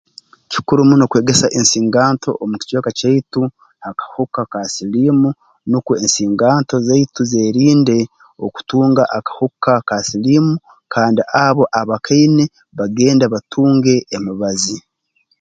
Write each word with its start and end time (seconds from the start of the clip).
Kikuru 0.51 0.81
muno 0.89 1.05
kwegesa 1.11 1.47
ensinganto 1.57 2.29
omu 2.43 2.55
kicweka 2.61 2.91
kyaitu 2.99 3.41
akahuka 3.89 4.41
ka 4.51 4.59
siliimu 4.73 5.29
nukwo 5.69 5.93
ensinganto 6.03 6.75
zaitu 6.87 7.21
zeerinde 7.31 7.97
okutunga 8.45 9.03
akahuka 9.17 9.73
ka 9.87 9.95
siliimu 10.07 10.53
kandi 10.93 11.21
abo 11.45 11.63
abakaine 11.79 12.43
bagende 12.77 13.25
batunge 13.33 13.95
emibazi 14.15 14.75